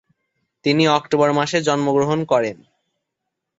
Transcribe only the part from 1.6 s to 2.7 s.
জন্মগ্রহণ করেন।